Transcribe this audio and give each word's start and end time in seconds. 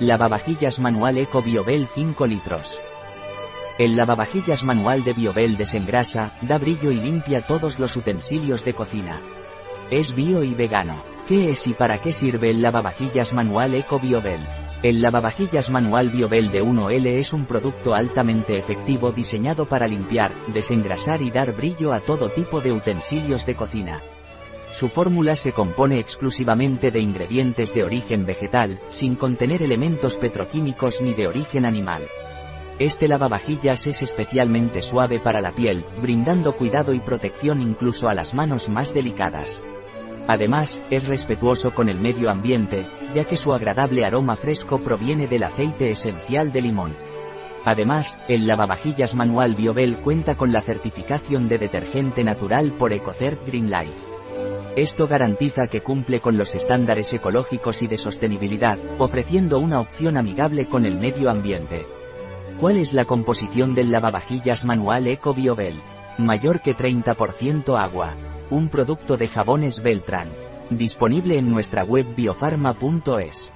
Lavavajillas 0.00 0.80
manual 0.80 1.18
Eco 1.18 1.40
Biobel 1.40 1.86
5 1.86 2.26
litros. 2.26 2.82
El 3.78 3.94
lavavajillas 3.94 4.64
manual 4.64 5.04
de 5.04 5.12
Biobel 5.12 5.56
desengrasa, 5.56 6.32
da 6.40 6.58
brillo 6.58 6.90
y 6.90 6.96
limpia 6.96 7.42
todos 7.42 7.78
los 7.78 7.94
utensilios 7.94 8.64
de 8.64 8.74
cocina. 8.74 9.22
Es 9.92 10.16
bio 10.16 10.42
y 10.42 10.52
vegano. 10.52 11.04
¿Qué 11.28 11.50
es 11.50 11.68
y 11.68 11.74
para 11.74 11.98
qué 11.98 12.12
sirve 12.12 12.50
el 12.50 12.60
lavavajillas 12.60 13.32
manual 13.32 13.72
Eco 13.76 14.00
Biobel? 14.00 14.40
El 14.82 15.00
lavavajillas 15.00 15.70
manual 15.70 16.10
Biobel 16.10 16.50
de 16.50 16.64
1L 16.64 17.06
es 17.06 17.32
un 17.32 17.46
producto 17.46 17.94
altamente 17.94 18.56
efectivo 18.56 19.12
diseñado 19.12 19.66
para 19.66 19.86
limpiar, 19.86 20.32
desengrasar 20.48 21.22
y 21.22 21.30
dar 21.30 21.54
brillo 21.54 21.92
a 21.92 22.00
todo 22.00 22.30
tipo 22.30 22.60
de 22.60 22.72
utensilios 22.72 23.46
de 23.46 23.54
cocina. 23.54 24.02
Su 24.74 24.88
fórmula 24.88 25.36
se 25.36 25.52
compone 25.52 26.00
exclusivamente 26.00 26.90
de 26.90 26.98
ingredientes 26.98 27.72
de 27.72 27.84
origen 27.84 28.26
vegetal, 28.26 28.80
sin 28.88 29.14
contener 29.14 29.62
elementos 29.62 30.16
petroquímicos 30.16 31.00
ni 31.00 31.14
de 31.14 31.28
origen 31.28 31.64
animal. 31.64 32.02
Este 32.80 33.06
lavavajillas 33.06 33.86
es 33.86 34.02
especialmente 34.02 34.82
suave 34.82 35.20
para 35.20 35.40
la 35.40 35.52
piel, 35.52 35.84
brindando 36.02 36.56
cuidado 36.56 36.92
y 36.92 36.98
protección 36.98 37.62
incluso 37.62 38.08
a 38.08 38.14
las 38.14 38.34
manos 38.34 38.68
más 38.68 38.92
delicadas. 38.92 39.62
Además, 40.26 40.82
es 40.90 41.06
respetuoso 41.06 41.72
con 41.72 41.88
el 41.88 42.00
medio 42.00 42.28
ambiente, 42.28 42.84
ya 43.14 43.22
que 43.26 43.36
su 43.36 43.54
agradable 43.54 44.04
aroma 44.04 44.34
fresco 44.34 44.80
proviene 44.80 45.28
del 45.28 45.44
aceite 45.44 45.92
esencial 45.92 46.50
de 46.50 46.62
limón. 46.62 46.96
Además, 47.64 48.18
el 48.26 48.48
lavavajillas 48.48 49.14
manual 49.14 49.54
Biobel 49.54 49.98
cuenta 49.98 50.34
con 50.34 50.50
la 50.50 50.62
certificación 50.62 51.46
de 51.46 51.58
detergente 51.58 52.24
natural 52.24 52.72
por 52.72 52.92
EcoCert 52.92 53.46
Green 53.46 53.70
Life. 53.70 54.13
Esto 54.76 55.06
garantiza 55.06 55.68
que 55.68 55.82
cumple 55.82 56.20
con 56.20 56.36
los 56.36 56.56
estándares 56.56 57.12
ecológicos 57.12 57.82
y 57.82 57.86
de 57.86 57.96
sostenibilidad, 57.96 58.76
ofreciendo 58.98 59.60
una 59.60 59.78
opción 59.78 60.16
amigable 60.16 60.66
con 60.66 60.84
el 60.84 60.98
medio 60.98 61.30
ambiente. 61.30 61.86
¿Cuál 62.58 62.78
es 62.78 62.92
la 62.92 63.04
composición 63.04 63.76
del 63.76 63.92
lavavajillas 63.92 64.64
manual 64.64 65.06
Eco 65.06 65.32
Biobel? 65.32 65.74
Mayor 66.18 66.60
que 66.60 66.76
30% 66.76 67.80
agua. 67.80 68.16
Un 68.50 68.68
producto 68.68 69.16
de 69.16 69.28
jabones 69.28 69.80
Beltran. 69.80 70.28
Disponible 70.70 71.38
en 71.38 71.50
nuestra 71.50 71.84
web 71.84 72.06
biofarma.es. 72.16 73.53